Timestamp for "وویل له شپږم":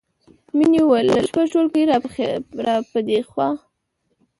0.83-1.47